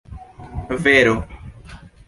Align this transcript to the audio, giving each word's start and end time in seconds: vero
vero 0.79 1.15